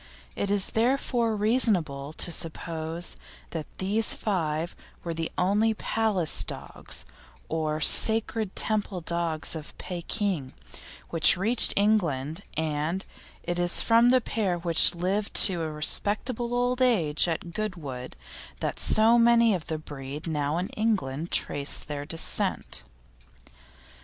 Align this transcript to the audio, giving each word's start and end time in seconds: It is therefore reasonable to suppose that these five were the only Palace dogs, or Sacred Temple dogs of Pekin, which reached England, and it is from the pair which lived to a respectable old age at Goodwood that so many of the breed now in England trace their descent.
It 0.35 0.49
is 0.49 0.71
therefore 0.71 1.35
reasonable 1.35 2.11
to 2.13 2.31
suppose 2.31 3.17
that 3.51 3.67
these 3.77 4.15
five 4.15 4.75
were 5.03 5.13
the 5.13 5.31
only 5.37 5.75
Palace 5.75 6.43
dogs, 6.43 7.05
or 7.49 7.79
Sacred 7.79 8.55
Temple 8.55 9.01
dogs 9.01 9.55
of 9.55 9.77
Pekin, 9.77 10.53
which 11.11 11.37
reached 11.37 11.71
England, 11.75 12.41
and 12.57 13.05
it 13.43 13.59
is 13.59 13.79
from 13.81 14.09
the 14.09 14.21
pair 14.21 14.57
which 14.57 14.95
lived 14.95 15.35
to 15.45 15.61
a 15.61 15.69
respectable 15.71 16.55
old 16.55 16.81
age 16.81 17.27
at 17.27 17.53
Goodwood 17.53 18.15
that 18.59 18.79
so 18.79 19.19
many 19.19 19.53
of 19.53 19.67
the 19.67 19.77
breed 19.77 20.25
now 20.25 20.57
in 20.57 20.69
England 20.69 21.29
trace 21.29 21.77
their 21.77 22.05
descent. 22.07 22.81